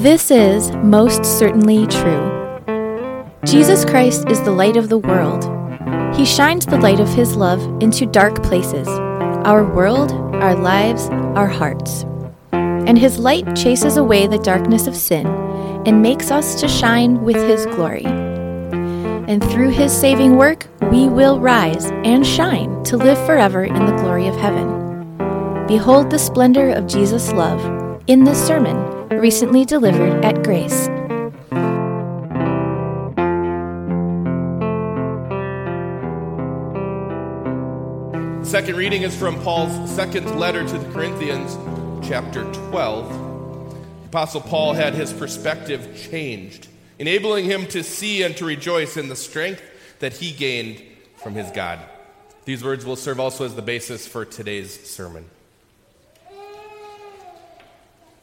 [0.00, 2.62] This is most certainly true.
[3.44, 5.44] Jesus Christ is the light of the world.
[6.16, 11.48] He shines the light of his love into dark places our world, our lives, our
[11.48, 12.06] hearts.
[12.52, 15.26] And his light chases away the darkness of sin
[15.84, 18.06] and makes us to shine with his glory.
[18.06, 23.96] And through his saving work, we will rise and shine to live forever in the
[23.96, 25.66] glory of heaven.
[25.66, 27.79] Behold the splendor of Jesus' love
[28.10, 28.76] in this sermon
[29.20, 30.86] recently delivered at Grace.
[38.44, 41.56] Second reading is from Paul's second letter to the Corinthians,
[42.04, 43.76] chapter 12.
[44.06, 46.66] Apostle Paul had his perspective changed,
[46.98, 49.62] enabling him to see and to rejoice in the strength
[50.00, 50.82] that he gained
[51.14, 51.78] from his God.
[52.44, 55.26] These words will serve also as the basis for today's sermon.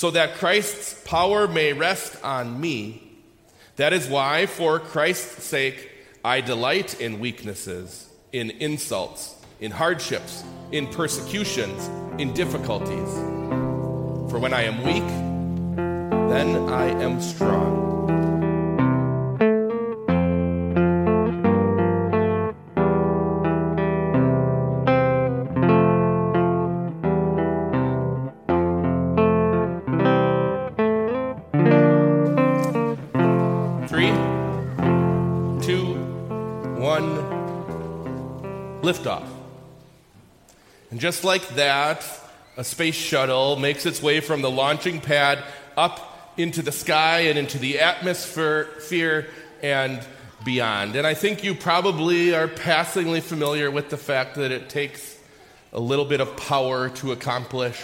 [0.00, 3.02] so that Christ's power may rest on me.
[3.76, 5.90] That is why, for Christ's sake,
[6.24, 10.42] I delight in weaknesses, in insults, in hardships,
[10.72, 13.12] in persecutions in difficulties.
[14.30, 15.06] For when I am weak,
[16.30, 17.89] then I am strong.
[41.00, 42.06] Just like that,
[42.58, 45.42] a space shuttle makes its way from the launching pad
[45.74, 49.26] up into the sky and into the atmosphere
[49.62, 50.06] and
[50.44, 50.96] beyond.
[50.96, 55.16] And I think you probably are passingly familiar with the fact that it takes
[55.72, 57.82] a little bit of power to accomplish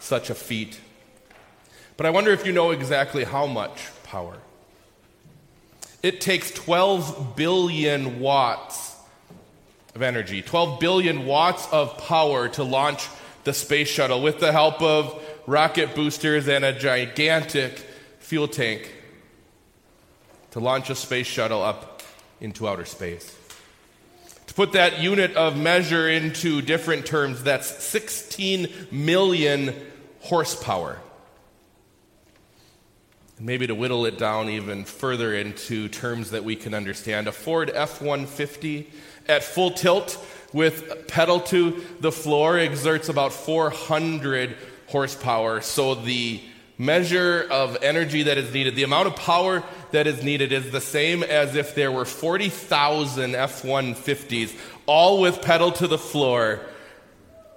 [0.00, 0.80] such a feat.
[1.96, 4.38] But I wonder if you know exactly how much power.
[6.02, 8.95] It takes 12 billion watts
[9.96, 13.08] of energy, 12 billion watts of power to launch
[13.44, 17.78] the space shuttle with the help of rocket boosters and a gigantic
[18.18, 18.92] fuel tank
[20.50, 22.02] to launch a space shuttle up
[22.42, 23.34] into outer space.
[24.48, 29.74] To put that unit of measure into different terms, that's 16 million
[30.20, 30.98] horsepower.
[33.38, 37.70] Maybe to whittle it down even further into terms that we can understand, a Ford
[37.74, 38.90] F 150
[39.28, 40.24] at full tilt
[40.54, 45.60] with pedal to the floor exerts about 400 horsepower.
[45.60, 46.40] So the
[46.78, 50.80] measure of energy that is needed, the amount of power that is needed, is the
[50.80, 56.60] same as if there were 40,000 F 150s, all with pedal to the floor.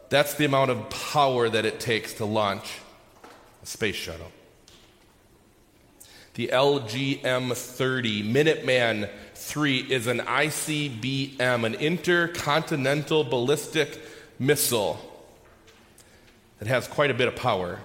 [0.09, 2.79] That's the amount of power that it takes to launch
[3.63, 4.31] a space shuttle.
[6.39, 13.99] The LGM 30 Minuteman 3 is an ICBM, an intercontinental ballistic
[14.39, 14.97] missile
[16.59, 17.81] that has quite a bit of power.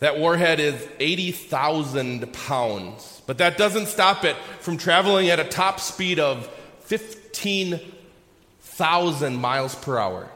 [0.00, 5.78] That warhead is 80,000 pounds, but that doesn't stop it from traveling at a top
[5.78, 6.48] speed of
[6.80, 10.28] 15,000 miles per hour.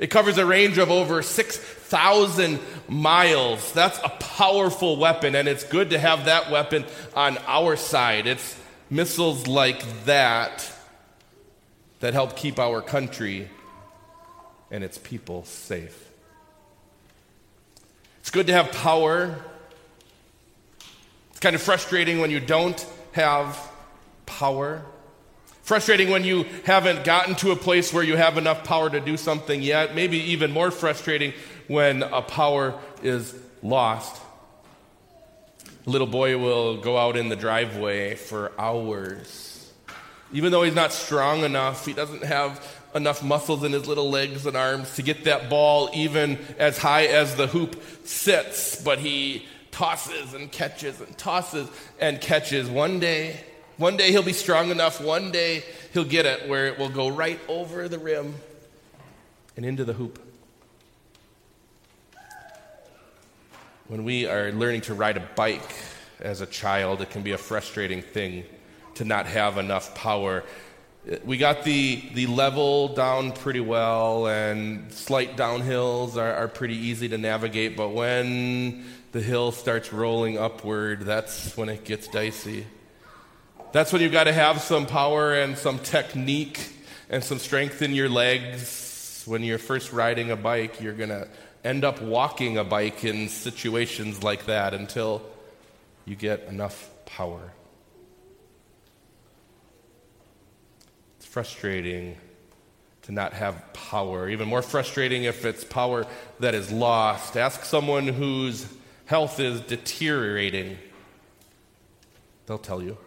[0.00, 3.72] It covers a range of over 6,000 miles.
[3.72, 8.26] That's a powerful weapon, and it's good to have that weapon on our side.
[8.26, 8.58] It's
[8.88, 10.72] missiles like that
[12.00, 13.50] that help keep our country
[14.70, 16.08] and its people safe.
[18.20, 19.36] It's good to have power.
[21.30, 23.60] It's kind of frustrating when you don't have
[24.24, 24.82] power.
[25.62, 29.16] Frustrating when you haven't gotten to a place where you have enough power to do
[29.16, 29.94] something yet.
[29.94, 31.32] Maybe even more frustrating
[31.68, 34.20] when a power is lost.
[35.86, 39.72] A little boy will go out in the driveway for hours.
[40.32, 44.46] Even though he's not strong enough, he doesn't have enough muscles in his little legs
[44.46, 49.46] and arms to get that ball even as high as the hoop sits, but he
[49.70, 51.68] tosses and catches and tosses
[52.00, 52.68] and catches.
[52.68, 53.40] One day,
[53.80, 57.08] one day he'll be strong enough, one day he'll get it where it will go
[57.08, 58.34] right over the rim
[59.56, 60.18] and into the hoop.
[63.88, 65.74] When we are learning to ride a bike,
[66.20, 68.44] as a child, it can be a frustrating thing
[68.94, 70.44] to not have enough power.
[71.24, 77.08] We got the, the level down pretty well, and slight downhills are, are pretty easy
[77.08, 82.66] to navigate, but when the hill starts rolling upward, that's when it gets dicey.
[83.72, 86.72] That's when you've got to have some power and some technique
[87.08, 89.22] and some strength in your legs.
[89.26, 91.28] When you're first riding a bike, you're going to
[91.62, 95.22] end up walking a bike in situations like that until
[96.04, 97.52] you get enough power.
[101.18, 102.16] It's frustrating
[103.02, 104.28] to not have power.
[104.28, 106.06] Even more frustrating if it's power
[106.40, 107.36] that is lost.
[107.36, 108.66] Ask someone whose
[109.04, 110.76] health is deteriorating,
[112.46, 112.98] they'll tell you.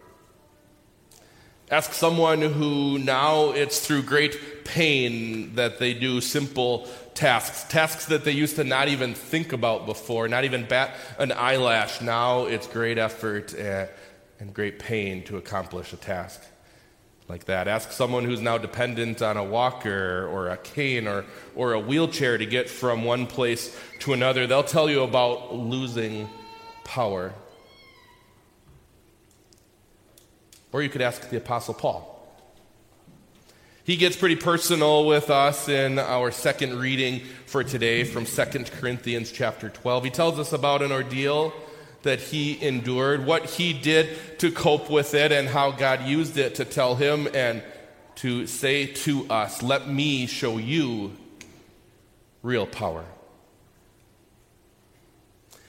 [1.70, 8.24] Ask someone who now it's through great pain that they do simple tasks, tasks that
[8.24, 12.02] they used to not even think about before, not even bat an eyelash.
[12.02, 13.88] Now it's great effort and,
[14.38, 16.42] and great pain to accomplish a task
[17.28, 17.66] like that.
[17.66, 21.24] Ask someone who's now dependent on a walker or a cane or,
[21.54, 24.46] or a wheelchair to get from one place to another.
[24.46, 26.28] They'll tell you about losing
[26.84, 27.32] power.
[30.74, 32.10] Or you could ask the Apostle Paul.
[33.84, 38.44] He gets pretty personal with us in our second reading for today from 2
[38.80, 40.02] Corinthians chapter 12.
[40.02, 41.52] He tells us about an ordeal
[42.02, 46.56] that he endured, what he did to cope with it, and how God used it
[46.56, 47.62] to tell him and
[48.16, 51.12] to say to us, Let me show you
[52.42, 53.04] real power.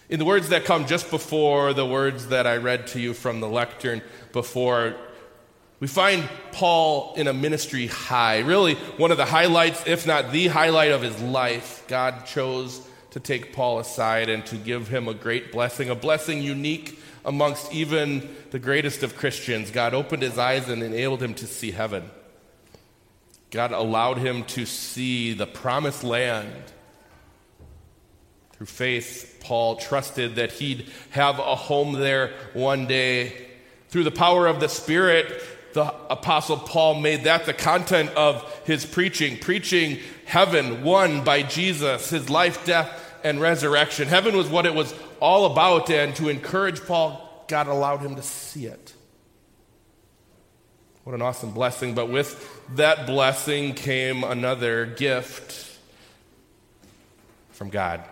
[0.08, 3.40] In the words that come just before the words that I read to you from
[3.40, 4.02] the lectern
[4.34, 4.96] before,
[5.80, 10.48] we find Paul in a ministry high, really one of the highlights, if not the
[10.48, 11.84] highlight of his life.
[11.88, 16.42] God chose to take Paul aside and to give him a great blessing, a blessing
[16.42, 19.72] unique amongst even the greatest of Christians.
[19.72, 22.12] God opened his eyes and enabled him to see heaven.
[23.50, 26.52] God allowed him to see the promised land.
[28.58, 33.34] Through faith, Paul trusted that he'd have a home there one day.
[33.90, 35.42] Through the power of the Spirit,
[35.74, 42.10] the Apostle Paul made that the content of his preaching, preaching heaven won by Jesus,
[42.10, 42.90] his life, death,
[43.26, 44.08] and resurrection.
[44.08, 48.22] Heaven was what it was all about, and to encourage Paul, God allowed him to
[48.22, 48.94] see it.
[51.04, 51.94] What an awesome blessing.
[51.94, 55.78] But with that blessing came another gift
[57.52, 58.04] from God.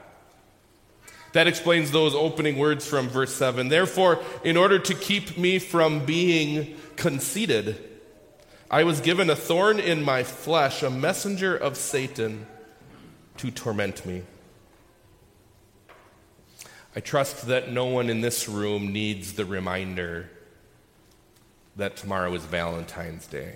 [1.33, 3.67] That explains those opening words from verse 7.
[3.67, 7.89] Therefore, in order to keep me from being conceited.
[8.69, 12.47] I was given a thorn in my flesh, a messenger of Satan
[13.37, 14.23] to torment me.
[16.95, 20.29] I trust that no one in this room needs the reminder
[21.75, 23.55] that tomorrow is Valentine's Day.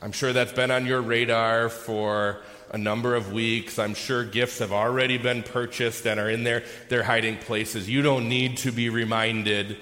[0.00, 2.42] I'm sure that's been on your radar for
[2.76, 3.78] a number of weeks.
[3.78, 7.88] I'm sure gifts have already been purchased and are in their, their hiding places.
[7.88, 9.78] You don't need to be reminded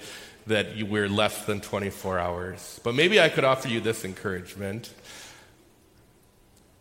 [0.47, 2.79] that you, we're less than 24 hours.
[2.85, 4.93] But maybe I could offer you this encouragement.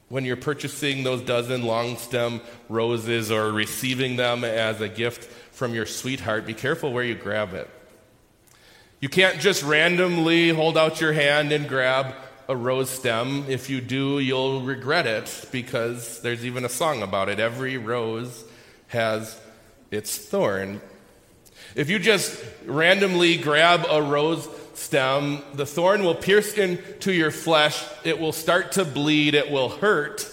[0.09, 5.75] When you're purchasing those dozen long stem roses or receiving them as a gift from
[5.75, 7.69] your sweetheart, be careful where you grab it.
[9.01, 12.15] You can't just randomly hold out your hand and grab
[12.49, 13.45] a rose stem.
[13.49, 17.41] If you do, you'll regret it because there's even a song about it.
[17.41, 18.45] Every rose
[18.89, 19.41] has
[19.91, 20.81] its thorn.
[21.75, 27.85] If you just randomly grab a rose stem, the thorn will pierce into your flesh.
[28.05, 29.35] It will start to bleed.
[29.35, 30.31] It will hurt.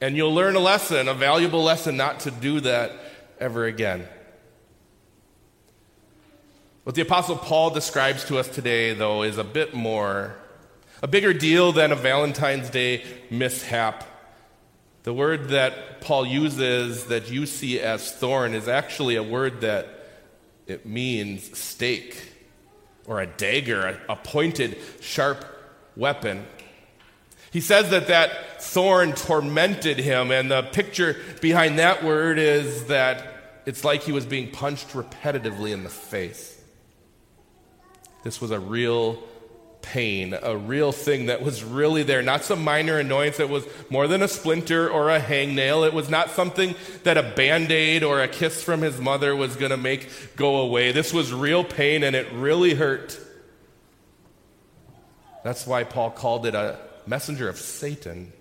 [0.00, 2.92] And you'll learn a lesson, a valuable lesson, not to do that
[3.40, 4.06] ever again.
[6.84, 10.34] What the Apostle Paul describes to us today, though, is a bit more,
[11.02, 14.04] a bigger deal than a Valentine's Day mishap.
[15.02, 19.88] The word that Paul uses that you see as thorn is actually a word that
[20.66, 22.32] it means stake
[23.06, 25.44] or a dagger, a, pointed, sharp
[25.94, 26.46] weapon.
[27.52, 33.62] He says that that thorn tormented him, and the picture behind that word is that
[33.66, 36.60] it's like he was being punched repetitively in the face.
[38.22, 39.22] This was a real
[39.84, 44.08] pain, a real thing that was really there, not some minor annoyance that was more
[44.08, 45.86] than a splinter or a hangnail.
[45.86, 49.56] It was not something that a band aid or a kiss from his mother was
[49.56, 50.92] going to make go away.
[50.92, 53.20] This was real pain and it really hurt.
[55.44, 58.32] That's why Paul called it a messenger of Satan.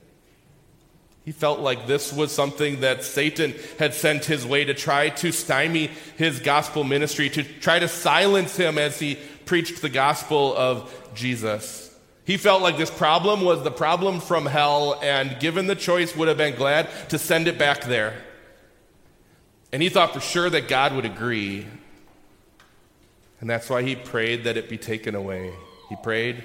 [1.25, 5.31] He felt like this was something that Satan had sent his way to try to
[5.31, 10.93] stymie his gospel ministry, to try to silence him as he preached the gospel of
[11.13, 11.95] Jesus.
[12.25, 16.27] He felt like this problem was the problem from hell, and given the choice, would
[16.27, 18.15] have been glad to send it back there.
[19.73, 21.67] And he thought for sure that God would agree.
[23.41, 25.51] And that's why he prayed that it be taken away.
[25.89, 26.43] He prayed,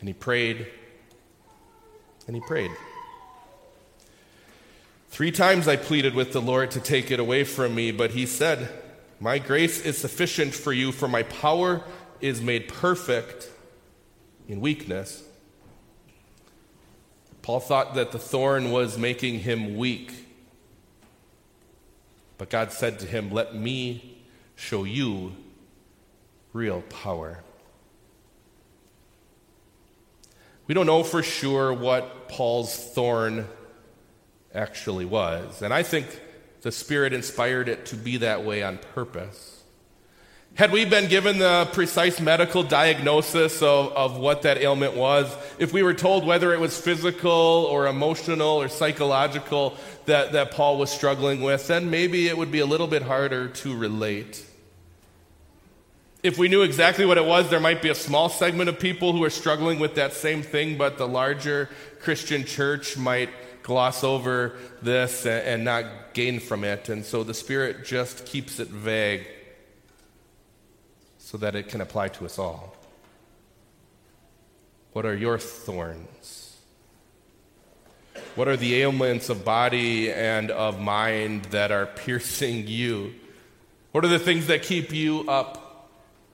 [0.00, 0.66] and he prayed,
[2.26, 2.70] and he prayed.
[5.10, 8.24] Three times I pleaded with the Lord to take it away from me, but he
[8.24, 8.70] said,
[9.20, 11.84] My grace is sufficient for you, for my power
[12.22, 13.50] is made perfect
[14.48, 15.22] in weakness.
[17.42, 20.26] Paul thought that the thorn was making him weak.
[22.38, 24.22] But God said to him, Let me
[24.56, 25.32] show you
[26.54, 27.40] real power.
[30.66, 33.46] We don't know for sure what Paul's thorn
[34.54, 35.60] actually was.
[35.60, 36.06] And I think
[36.62, 39.60] the Spirit inspired it to be that way on purpose.
[40.54, 45.72] Had we been given the precise medical diagnosis of, of what that ailment was, if
[45.72, 49.76] we were told whether it was physical or emotional or psychological
[50.06, 53.48] that, that Paul was struggling with, then maybe it would be a little bit harder
[53.48, 54.44] to relate.
[56.22, 59.12] If we knew exactly what it was, there might be a small segment of people
[59.12, 63.30] who are struggling with that same thing, but the larger Christian church might
[63.62, 66.88] gloss over this and not gain from it.
[66.88, 69.26] And so the Spirit just keeps it vague
[71.18, 72.76] so that it can apply to us all.
[74.92, 76.56] What are your thorns?
[78.34, 83.14] What are the ailments of body and of mind that are piercing you?
[83.92, 85.90] What are the things that keep you up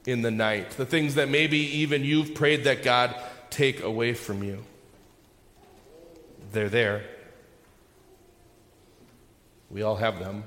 [0.07, 0.71] in the night?
[0.73, 3.15] The things that maybe even you've prayed that God
[3.51, 4.65] take away from you?
[6.53, 7.05] They're there.
[9.77, 10.45] We all have them.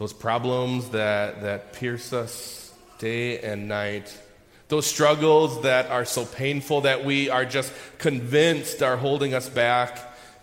[0.00, 4.20] Those problems that, that pierce us day and night.
[4.66, 9.96] Those struggles that are so painful that we are just convinced are holding us back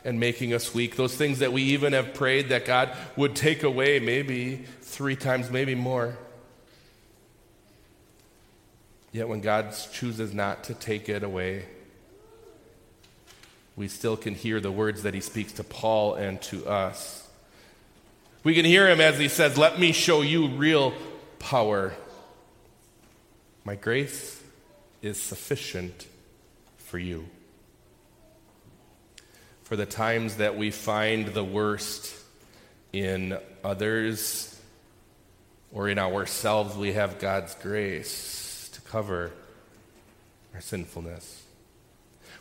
[0.05, 0.95] and making us weak.
[0.95, 5.51] Those things that we even have prayed that God would take away, maybe three times,
[5.51, 6.17] maybe more.
[9.12, 11.65] Yet when God chooses not to take it away,
[13.75, 17.27] we still can hear the words that he speaks to Paul and to us.
[18.44, 20.94] We can hear him as he says, Let me show you real
[21.39, 21.94] power.
[23.63, 24.42] My grace
[25.01, 26.08] is sufficient
[26.77, 27.27] for you.
[29.63, 32.13] For the times that we find the worst
[32.92, 34.60] in others
[35.72, 39.32] or in ourselves, we have God's grace to cover
[40.53, 41.42] our sinfulness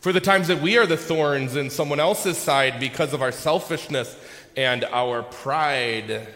[0.03, 3.31] for the times that we are the thorns in someone else's side because of our
[3.31, 4.13] selfishness
[4.57, 6.27] and our pride.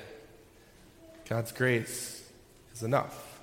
[1.27, 2.25] God's grace
[2.73, 3.41] is enough.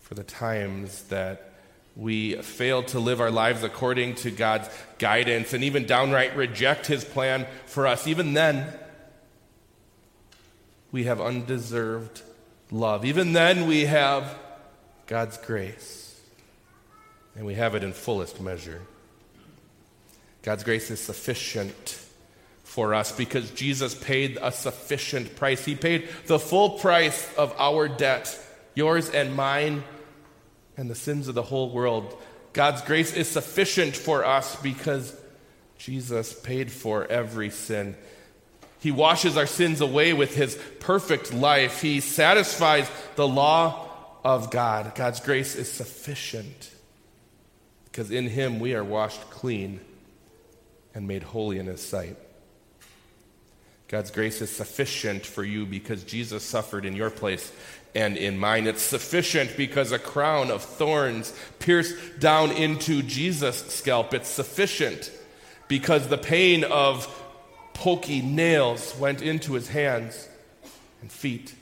[0.00, 1.52] For the times that
[1.94, 4.68] we fail to live our lives according to God's
[4.98, 8.66] guidance and even downright reject His plan for us, even then,
[10.90, 12.22] we have undeserved
[12.72, 13.04] love.
[13.04, 14.36] Even then, we have
[15.06, 16.05] God's grace
[17.36, 18.80] and we have it in fullest measure.
[20.42, 22.00] God's grace is sufficient
[22.64, 25.64] for us because Jesus paid a sufficient price.
[25.64, 28.38] He paid the full price of our debt,
[28.74, 29.84] yours and mine,
[30.76, 32.16] and the sins of the whole world.
[32.52, 35.14] God's grace is sufficient for us because
[35.78, 37.96] Jesus paid for every sin.
[38.78, 41.82] He washes our sins away with his perfect life.
[41.82, 43.88] He satisfies the law
[44.24, 44.94] of God.
[44.94, 46.70] God's grace is sufficient
[47.96, 49.80] because in him we are washed clean
[50.94, 52.14] and made holy in his sight.
[53.88, 57.50] God's grace is sufficient for you because Jesus suffered in your place
[57.94, 58.66] and in mine.
[58.66, 64.12] It's sufficient because a crown of thorns pierced down into Jesus' scalp.
[64.12, 65.10] It's sufficient
[65.66, 67.08] because the pain of
[67.72, 70.28] pokey nails went into his hands
[71.00, 71.54] and feet.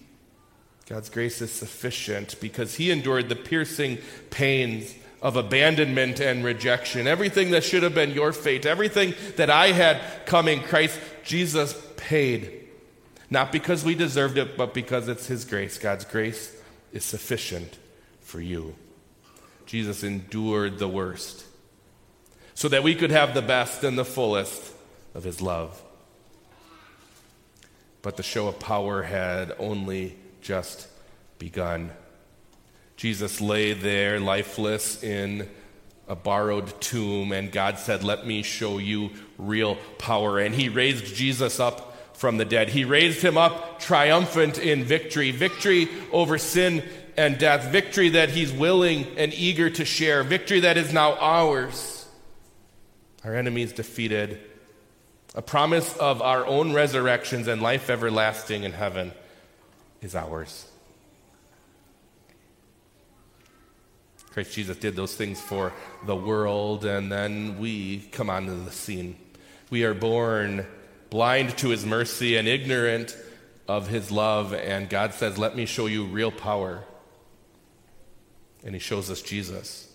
[0.89, 3.99] God's grace is sufficient because he endured the piercing
[4.31, 7.07] pains of abandonment and rejection.
[7.07, 12.69] Everything that should have been your fate, everything that I had coming, Christ Jesus paid.
[13.31, 15.79] Not because we deserved it, but because it's His grace.
[15.79, 16.55] God's grace
[16.93, 17.79] is sufficient
[18.21, 18.75] for you.
[19.65, 21.47] Jesus endured the worst
[22.53, 24.75] so that we could have the best and the fullest
[25.15, 25.83] of His love.
[28.03, 30.87] But the show of power had only just
[31.39, 31.93] begun.
[32.97, 35.49] Jesus lay there lifeless in
[36.07, 40.39] a borrowed tomb, and God said, Let me show you real power.
[40.39, 42.69] And He raised Jesus up from the dead.
[42.69, 46.83] He raised him up triumphant in victory victory over sin
[47.17, 52.07] and death, victory that He's willing and eager to share, victory that is now ours.
[53.25, 54.41] Our enemies defeated,
[55.35, 59.13] a promise of our own resurrections and life everlasting in heaven
[60.03, 60.67] is ours.
[64.35, 65.73] Christ Jesus did those things for
[66.07, 69.15] the world, and then we come onto the scene.
[69.71, 70.67] We are born
[71.09, 73.17] blind to his mercy and ignorant
[73.69, 76.83] of his love, and God says, Let me show you real power.
[78.65, 79.89] And he shows us Jesus.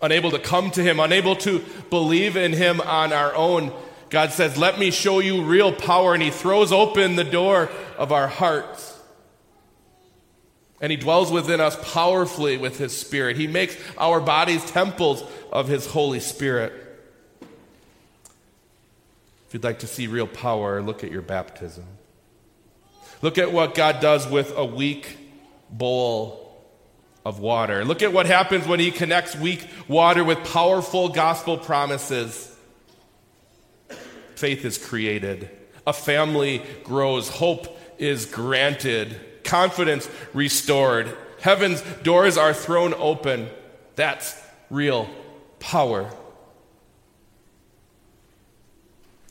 [0.00, 3.74] Unable to come to him, unable to believe in him on our own,
[4.08, 6.14] God says, Let me show you real power.
[6.14, 8.99] And he throws open the door of our hearts
[10.80, 13.36] and He dwells within us powerfully with His Spirit.
[13.36, 15.22] He makes our bodies temples
[15.52, 16.72] of His Holy Spirit.
[19.46, 21.84] If you'd like to see real power, look at your baptism.
[23.20, 25.18] Look at what God does with a weak
[25.68, 26.64] bowl
[27.24, 27.84] of water.
[27.84, 32.46] Look at what happens when He connects weak water with powerful gospel promises.
[34.36, 35.50] Faith is created,
[35.86, 39.20] a family grows, hope is granted
[39.50, 41.12] confidence restored.
[41.40, 43.50] Heaven's doors are thrown open.
[43.96, 44.40] That's
[44.70, 45.10] real
[45.58, 46.08] power.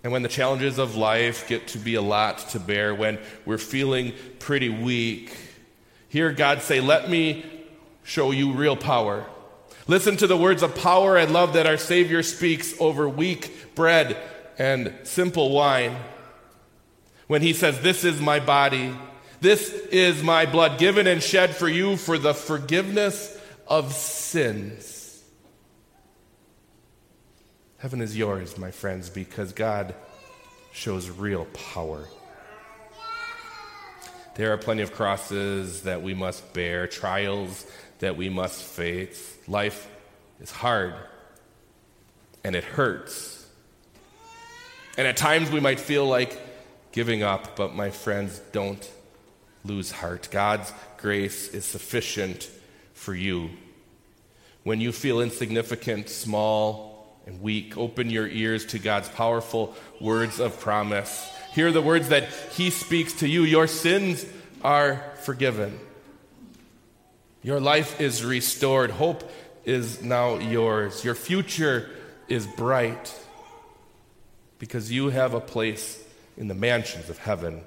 [0.04, 3.58] And when the challenges of life get to be a lot to bear, when we're
[3.58, 5.32] feeling pretty weak,
[6.10, 7.46] hear God say, Let me
[8.04, 9.26] show you real power.
[9.88, 14.18] Listen to the words of power and love that our Savior speaks over weak bread
[14.58, 15.96] and simple wine.
[17.28, 18.94] When he says, This is my body
[19.42, 25.24] this is my blood given and shed for you for the forgiveness of sins.
[27.78, 29.96] Heaven is yours, my friends, because God
[30.74, 32.06] shows real power.
[34.36, 37.66] There are plenty of crosses that we must bear, trials
[38.00, 39.38] that we must face.
[39.48, 39.90] Life
[40.42, 40.94] is hard
[42.44, 43.48] and it hurts.
[44.98, 46.38] And at times we might feel like
[46.92, 48.90] giving up, but my friends, don't
[49.64, 50.30] lose heart.
[50.32, 52.50] God's grace is sufficient
[52.94, 53.50] for you.
[54.64, 60.60] When you feel insignificant, small, and weak, open your ears to God's powerful words of
[60.60, 61.30] promise.
[61.54, 63.44] Hear the words that He speaks to you.
[63.44, 64.26] Your sins
[64.64, 65.80] are forgiven.
[67.42, 68.92] Your life is restored.
[68.92, 69.30] Hope
[69.64, 71.06] is now yours.
[71.06, 71.90] Your future
[72.28, 73.16] is bright
[74.60, 76.04] because you have a place
[76.38, 77.62] in the mansions of heaven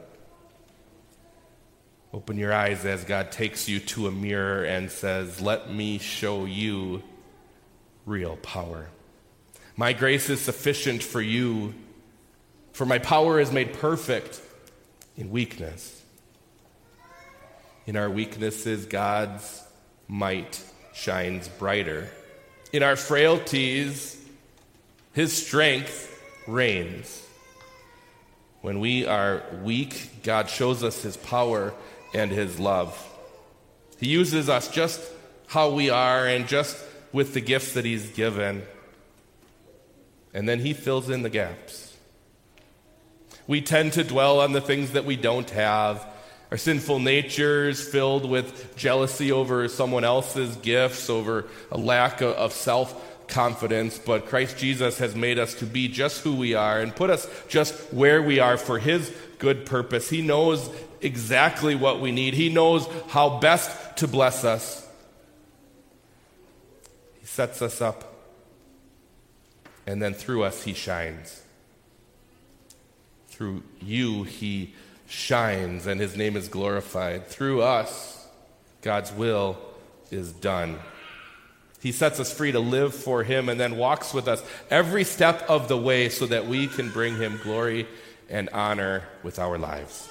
[2.14, 6.44] Open your eyes as God takes you to a mirror and says, Let me show
[6.44, 7.02] you
[8.04, 8.88] real power.
[9.76, 11.72] My grace is sufficient for you,
[12.74, 14.42] for my power is made perfect
[15.16, 16.02] in weakness.
[17.86, 19.62] In our weaknesses, God's
[20.06, 22.10] might shines brighter.
[22.74, 24.22] In our frailties,
[25.14, 26.10] His strength
[26.46, 27.26] reigns.
[28.60, 31.72] When we are weak, God shows us His power
[32.14, 33.08] and his love.
[33.98, 35.00] He uses us just
[35.46, 36.76] how we are and just
[37.12, 38.62] with the gifts that he's given.
[40.34, 41.96] And then he fills in the gaps.
[43.46, 46.06] We tend to dwell on the things that we don't have.
[46.50, 53.26] Our sinful natures filled with jealousy over someone else's gifts, over a lack of self
[53.28, 57.10] confidence, but Christ Jesus has made us to be just who we are and put
[57.10, 60.10] us just where we are for His good purpose.
[60.10, 60.68] He knows
[61.02, 64.86] exactly what we need, He knows how best to bless us.
[67.20, 68.12] He sets us up,
[69.86, 71.42] and then through us, He shines.
[73.28, 74.74] Through you, He
[75.06, 77.26] shines, and His name is glorified.
[77.26, 78.26] Through us,
[78.82, 79.58] God's will
[80.10, 80.78] is done.
[81.80, 85.42] He sets us free to live for Him and then walks with us every step
[85.48, 87.88] of the way so that we can bring Him glory
[88.30, 90.08] and honor with our lives.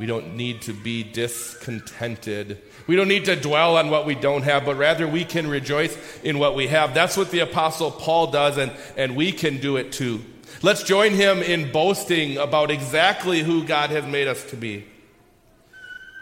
[0.00, 2.62] We don't need to be discontented.
[2.86, 5.94] We don't need to dwell on what we don't have, but rather we can rejoice
[6.22, 6.94] in what we have.
[6.94, 10.24] That's what the Apostle Paul does, and, and we can do it too.
[10.62, 14.86] Let's join him in boasting about exactly who God has made us to be.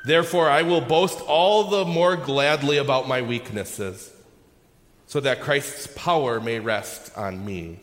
[0.04, 4.12] Therefore, I will boast all the more gladly about my weaknesses,
[5.06, 7.78] so that Christ's power may rest on me.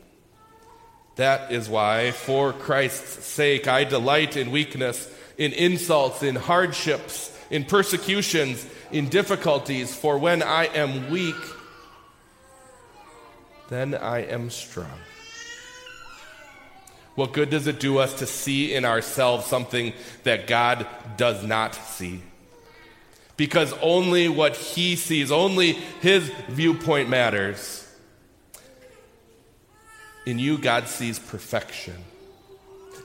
[1.16, 7.66] That is why, for Christ's sake, I delight in weakness in insults, in hardships, in
[7.66, 9.96] persecutions, in difficulties.
[9.96, 11.36] For when I am weak,
[13.70, 15.00] then I am strong.
[17.16, 19.94] What good does it do us to see in ourselves something
[20.24, 22.22] that God does not see?
[23.38, 27.82] Because only what He sees, only His viewpoint matters.
[30.26, 31.96] In you, God sees perfection.